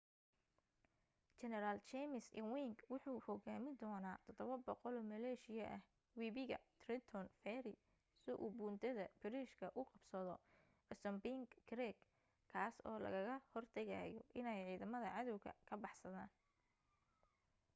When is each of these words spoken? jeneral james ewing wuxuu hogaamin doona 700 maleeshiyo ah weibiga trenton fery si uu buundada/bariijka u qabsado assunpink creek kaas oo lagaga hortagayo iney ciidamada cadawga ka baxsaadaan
jeneral 1.41 1.79
james 1.89 2.27
ewing 2.41 2.71
wuxuu 2.93 3.19
hogaamin 3.25 3.75
doona 3.81 4.13
700 4.29 5.03
maleeshiyo 5.11 5.65
ah 5.75 5.83
weibiga 6.19 6.57
trenton 6.81 7.27
fery 7.41 7.73
si 8.21 8.31
uu 8.45 8.51
buundada/bariijka 8.57 9.67
u 9.79 9.83
qabsado 9.91 10.35
assunpink 10.93 11.47
creek 11.69 11.97
kaas 12.51 12.75
oo 12.89 12.97
lagaga 13.05 13.35
hortagayo 13.51 14.21
iney 14.39 14.59
ciidamada 14.65 15.09
cadawga 15.15 15.51
ka 15.67 15.75
baxsaadaan 15.83 16.31